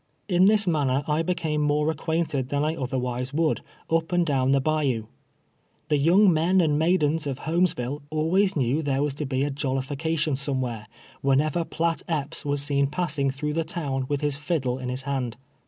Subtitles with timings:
[0.27, 4.59] In this manner I became more acquainted than I otherwise would, np and down the
[4.59, 5.05] bayou.
[5.89, 9.43] The young men and maidens of Ilolmes ville always knew tliei e was to be
[9.43, 10.85] a jollification some wliere,
[11.21, 15.37] whenever Blatt K|)ps was seen passing through the town Avith his fiddle in his hand.